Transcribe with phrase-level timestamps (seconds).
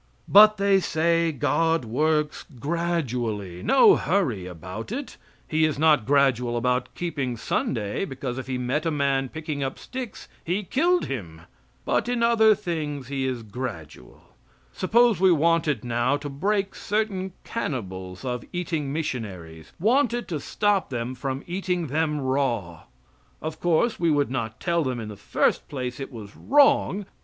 [0.27, 3.61] But, they say, God works gradually.
[3.61, 5.15] No hurry about it.
[5.47, 9.77] He is not gradual about keeping Sunday, because, if He met a man picking up
[9.77, 11.41] sticks, He killed Him;
[11.85, 14.23] but in other things He is gradual.
[14.73, 21.13] Suppose we wanted now to break certain cannibals of eating missionaries wanted to stop them
[21.13, 22.85] from eating them raw?
[23.39, 27.05] Of course we would not tell them, in the first place, it was wrong.